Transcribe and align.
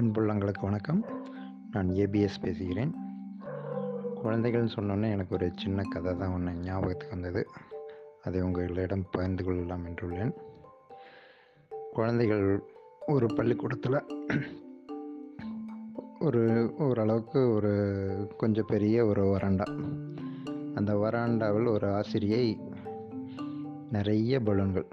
அன்புள்ளங்களுக்கு 0.00 0.60
வணக்கம். 0.60 1.04
நான் 1.72 1.88
ஏபிஎஸ் 1.88 2.40
பேசுகிறேன். 2.40 2.94
குழந்தைகள்னு 4.24 4.68
சொன்னோன்னே 4.74 5.10
எனக்கு 5.10 5.34
ஒரு 5.34 5.50
சின்ன 5.56 5.82
கதை 5.90 6.16
தான் 6.16 6.32
ஒன்று 6.32 6.52
ஞாபகத்துக்கு 6.52 7.08
வந்தது. 7.08 7.46
அதை 8.22 8.40
உங்களிடம் 8.40 9.06
பகிர்ந்து 9.10 9.44
கொள்ளலாம் 9.44 9.86
என்றுள்ளேன். 9.86 10.32
குழந்தைகள் 11.92 12.62
ஒரு 13.06 13.26
பள்ளிக்கூடத்தில் 13.26 14.04
ஒரு 16.20 16.74
ஓரளவுக்கு 16.78 17.50
ஒரு 17.50 17.72
கொஞ்சம் 18.36 18.66
பெரிய 18.66 19.04
ஒரு 19.04 19.24
வராண்டா. 19.24 19.82
அந்த 20.74 20.94
வராண்டாவில் 20.94 21.68
ஒரு 21.68 21.94
ஆசிரியை 21.94 22.60
நிறைய 23.92 24.40
பலூன்கள் 24.40 24.86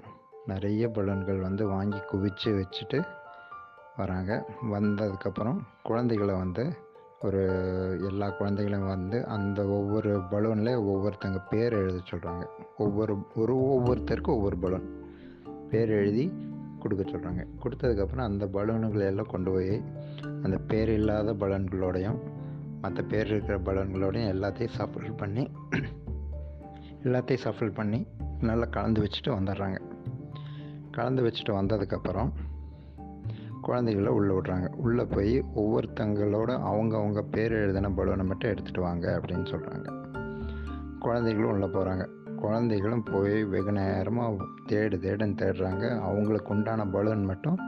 நிறைய 0.46 0.88
பலூன்கள் 0.88 1.40
வந்து 1.40 1.66
வாங்கி 1.66 1.96
குவிச்சு 1.96 2.44
வச்சுட்டு 2.44 3.22
வராங்க. 3.96 4.46
வந்ததுக்கப்புறம் 4.70 5.58
குழந்தைகளை 5.82 6.34
வந்து 6.34 6.76
ஒரு 7.20 7.40
எல்லா 8.10 8.30
குழந்தைகளையும் 8.30 8.88
வந்து 8.88 9.26
அந்த 9.26 9.66
ஒவ்வொரு 9.66 10.20
பலூனில் 10.30 10.76
ஒவ்வொருத்தங்க 10.76 11.42
பேர் 11.50 11.72
எழுத 11.72 12.00
சொல்கிறாங்க 12.10 12.46
ஒவ்வொரு 12.76 13.16
ஒரு 13.34 13.56
ஒவ்வொருத்தருக்கும் 13.56 14.36
ஒவ்வொரு 14.38 14.58
பலூன் 14.58 14.88
பேர் 15.70 15.88
எழுதி 15.88 16.32
கொடுக்க 16.78 17.10
சொல்கிறாங்க 17.10 17.46
கொடுத்ததுக்கப்புறம் 17.62 18.20
அந்த 18.20 18.46
பலூனுகளை 18.46 19.00
எல்லாம் 19.00 19.26
கொண்டு 19.26 19.50
போய் 19.50 19.82
அந்த 20.42 20.58
பேர் 20.58 20.88
இல்லாத 20.88 21.32
பலூன்களோடையும் 21.32 22.18
மற்ற 22.80 23.02
பேர் 23.02 23.26
இருக்கிற 23.26 23.58
பலூன்களோடையும் 23.58 24.32
எல்லாத்தையும் 24.32 24.68
சஃபல் 24.78 25.16
பண்ணி 25.16 25.50
எல்லாத்தையும் 27.02 27.38
சஃபல் 27.44 27.74
பண்ணி 27.74 28.06
நல்லா 28.40 28.64
கலந்து 28.64 29.02
வச்சுட்டு 29.02 29.26
வந்துடுறாங்க. 29.26 29.80
கலந்து 30.90 31.22
வச்சுட்டு 31.22 31.50
வந்ததுக்கப்புறம் 31.50 32.32
குழந்தைகள 33.66 34.06
உள்ளே 34.06 34.34
விட்றாங்க. 34.34 34.68
உள்ளே 34.76 35.04
போய் 35.04 35.34
ஒவ்வொருத்தங்களோட 35.56 36.50
அவங்கவுங்க 36.70 37.22
பேர் 37.30 37.52
எழுதின 37.52 37.88
பலூனை 37.88 38.24
மட்டும் 38.24 38.50
எடுத்துகிட்டு 38.50 38.80
வாங்க 38.80 39.20
அப்படின்னு 39.20 39.46
சொல்கிறாங்க 39.52 39.88
குழந்தைகளும் 40.98 41.50
உள்ளே 41.50 41.66
போகிறாங்க 41.66 42.04
குழந்தைகளும் 42.36 43.02
போய் 43.02 43.44
வெகு 43.44 43.72
நேரமாக 43.72 44.44
தேடு 44.68 44.96
தேடுன்னு 45.04 45.36
தேடுறாங்க. 45.42 46.00
அவங்களுக்கு 46.00 46.54
உண்டான 46.54 46.86
பலூன் 46.86 47.24
மட்டும் 47.24 47.58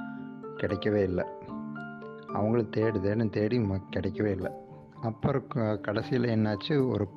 கிடைக்கவே 0.57 1.03
இல்லை. 1.03 1.25
அவங்களும் 2.33 2.71
தேடு 2.77 2.99
தேடுன்னு 3.05 3.31
தேடி 3.31 3.59
ம 3.59 3.81
கிடைக்கவே 3.97 4.31
இல்லை. 4.31 4.53
அப்புறம் 5.03 5.47
க 5.49 5.77
கடைசியில் 5.77 6.33
என்னாச்சு? 6.37 6.89
ஒரு 6.93 7.09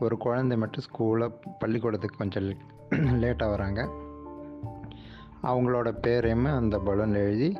ஒரு 0.00 0.16
குழந்தை 0.16 0.56
மட்டும் 0.56 0.84
ஸ்கூலில் 0.84 1.34
பள்ளிக்கூடத்துக்கு 1.58 2.16
கொஞ்சம் 2.16 2.48
லேட்டாக 3.22 3.48
வராங்க. 3.48 3.88
அவங்களோட 5.42 5.88
பேரையுமே 6.06 6.50
அந்த 6.56 6.78
பலூன் 6.78 7.14
எழுதி 7.14 7.56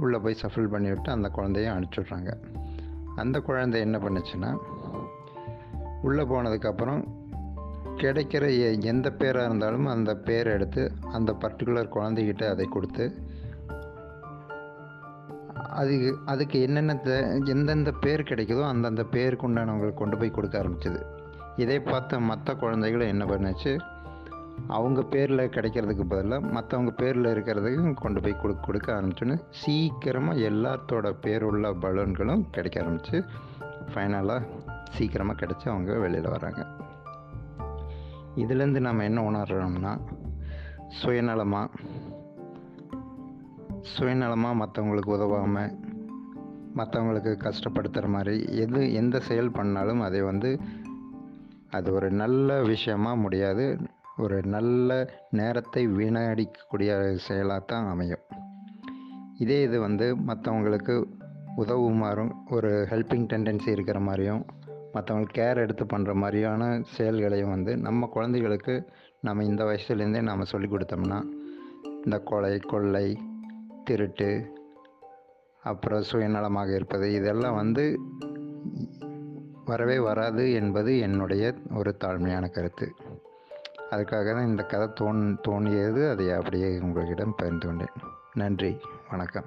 உள்ளே 0.00 0.18
போய் 0.18 0.36
சஃபில் 0.42 0.74
பண்ணிவிட்டு 0.74 1.10
அந்த 1.10 1.28
குழந்தையும் 1.28 1.78
அனுப்பிச்சுட்றாங்க. 1.78 2.32
அந்த 3.16 3.40
குழந்தை 3.40 3.80
என்ன 3.80 3.98
பண்ணுச்சுன்னா 3.98 4.56
உள்ளே 6.02 6.22
போனதுக்கப்புறம் 6.22 7.04
கிடைக்கிற 7.96 8.42
எ- 8.58 8.78
எந்த 8.80 9.10
பேராக 9.10 9.46
இருந்தாலும் 9.46 9.86
அந்த 9.86 10.16
பேரை 10.16 10.52
எடுத்து 10.52 10.92
அந்த 11.12 11.32
பர்டிகுலர் 11.32 11.88
குழந்தைகிட்ட 11.94 12.48
அதை 12.48 12.66
கொடுத்து 12.66 13.22
அதுக்கு 15.70 16.18
அதுக்கு 16.24 16.62
என்னென்ன 16.62 17.00
தே- 17.04 17.46
எந்தெந்த 17.46 17.92
பேர் 17.92 18.22
கிடைக்குதோ 18.22 18.64
அந்தந்த 18.66 19.04
பேருக்கு 19.04 19.48
உண்டானவங்களுக்கு 19.48 19.94
கொண்டு 19.94 20.16
போய் 20.18 20.30
கொடுக்க 20.30 20.62
ஆரம்பிச்சது. 20.62 21.02
இதை 21.56 21.80
பார்த்த 21.80 22.20
மற்ற 22.20 22.54
குழந்தைகளும் 22.54 23.08
என்ன 23.08 23.24
பண்ணுச்சு 23.24 23.78
அவங்க 24.68 25.02
பேரில் 25.02 25.38
கிடைக்கிறதுக்கு 25.38 26.04
பதிலாக 26.08 26.46
மற்றவங்க 26.46 26.90
பேரில் 26.90 27.24
இருக்கிறதுக்கு 27.24 27.94
கொண்டு 27.94 28.20
போய் 28.20 28.36
கொடுக்க 28.36 28.66
கொடுக்க 28.66 29.00
ஆரம்பிச்சோன்னு 29.00 29.40
சீக்கிரமாக 29.50 30.38
எல்லாத்தோட 30.38 31.14
பேருள்ள 31.22 31.78
பலூன்களும் 31.78 32.50
கிடைக்க 32.50 32.82
ஆரம்பிச்சு 32.82 33.24
ஃபைனலாக 33.94 34.42
சீக்கிரமாக 34.90 35.46
கிடச்சி 35.46 35.68
அவங்க 35.68 35.98
வெளியில் 35.98 36.28
வராங்க 36.28 36.66
இதுலேருந்து 38.36 38.80
நம்ம 38.80 39.02
என்ன 39.02 39.30
உணர்றோம்னா 39.30 39.98
சுயநலமாக 41.02 41.68
சுயநலமாக 43.98 44.60
மற்றவங்களுக்கு 44.60 45.06
உதவாமல் 45.06 45.78
மற்றவங்களுக்கு 46.76 47.32
கஷ்டப்படுத்துகிற 47.38 48.06
மாதிரி 48.06 48.56
எது 48.56 48.92
எந்த 48.92 49.20
செயல் 49.20 49.50
பண்ணாலும் 49.50 50.00
அதை 50.00 50.22
வந்து 50.22 50.60
அது 51.70 51.92
ஒரு 51.92 52.10
நல்ல 52.10 52.62
விஷயமா 52.62 53.14
முடியாது. 53.14 53.78
ஒரு 54.16 54.42
நல்ல 54.42 55.08
நேரத்தை 55.30 55.88
வீணடிக்கக்கூடிய 55.88 57.14
செயலாக 57.16 57.62
தான் 57.66 57.86
அமையும். 57.86 58.20
இதே 59.38 59.62
இது 59.62 59.80
வந்து 59.80 60.16
மற்றவங்களுக்கு 60.16 60.94
உதவுமாறும் 61.56 62.32
ஒரு 62.50 62.86
ஹெல்பிங் 62.90 63.26
டெண்டன்சி 63.32 63.68
இருக்கிற 63.68 64.00
மாதிரியும் 64.00 64.44
மற்றவங்களுக்கு 64.94 65.38
கேர் 65.38 65.56
எடுத்து 65.56 65.84
பண்ணுற 65.84 66.14
மாதிரியான 66.14 66.80
செயல்களையும் 66.82 67.48
வந்து 67.48 67.76
நம்ம 67.76 68.06
குழந்தைகளுக்கு 68.06 68.88
நம்ம 69.20 69.44
இந்த 69.44 69.64
வயசுலேருந்தே 69.64 70.22
நாம் 70.22 70.44
சொல்லி 70.44 70.68
கொடுத்தோம்னா 70.68 71.22
இந்த 72.04 72.18
கொலை 72.18 72.58
கொள்ளை 72.58 73.18
திருட்டு 73.84 74.52
அப்புறம் 75.62 76.02
சுயநலமாக 76.12 76.74
இருப்பது 76.74 77.12
இதெல்லாம் 77.12 77.54
வந்து 77.54 78.00
வரவே 79.64 79.98
வராது 79.98 80.52
என்பது 80.52 80.98
என்னுடைய 80.98 81.54
ஒரு 81.74 81.96
தாழ்மையான 82.04 82.50
கருத்து. 82.50 82.96
அதுக்காக 83.90 84.32
தான் 84.32 84.46
இந்த 84.46 84.62
கதை 84.62 84.88
தோன் 84.94 85.38
தோன்றியது. 85.42 86.10
அதை 86.10 86.32
அப்படியே 86.32 86.78
உங்களிடம் 86.78 87.34
பகிர்ந்து 87.36 87.66
கொண்டேன். 87.66 87.92
நன்றி. 88.34 88.80
வணக்கம். 89.10 89.44